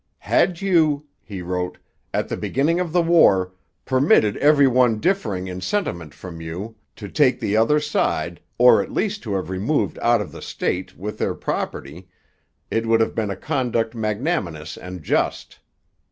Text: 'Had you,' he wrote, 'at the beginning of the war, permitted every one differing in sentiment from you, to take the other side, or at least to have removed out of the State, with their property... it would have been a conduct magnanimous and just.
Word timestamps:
'Had 0.17 0.61
you,' 0.61 1.05
he 1.21 1.43
wrote, 1.43 1.77
'at 2.11 2.27
the 2.27 2.35
beginning 2.35 2.79
of 2.79 2.91
the 2.91 3.03
war, 3.03 3.53
permitted 3.85 4.35
every 4.37 4.65
one 4.65 4.99
differing 4.99 5.45
in 5.47 5.61
sentiment 5.61 6.11
from 6.11 6.41
you, 6.41 6.75
to 6.95 7.07
take 7.07 7.39
the 7.39 7.55
other 7.55 7.79
side, 7.79 8.39
or 8.57 8.81
at 8.81 8.91
least 8.91 9.21
to 9.21 9.35
have 9.35 9.51
removed 9.51 9.99
out 10.01 10.19
of 10.19 10.31
the 10.31 10.41
State, 10.41 10.97
with 10.97 11.19
their 11.19 11.35
property... 11.35 12.07
it 12.71 12.87
would 12.87 12.99
have 12.99 13.13
been 13.13 13.29
a 13.29 13.35
conduct 13.35 13.93
magnanimous 13.93 14.75
and 14.75 15.03
just. 15.03 15.59